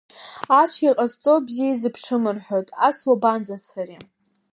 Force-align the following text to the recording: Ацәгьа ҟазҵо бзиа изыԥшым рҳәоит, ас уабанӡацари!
Ацәгьа 0.59 0.97
ҟазҵо 0.97 1.33
бзиа 1.45 1.67
изыԥшым 1.73 2.23
рҳәоит, 2.35 2.67
ас 2.87 2.97
уабанӡацари! 3.07 3.97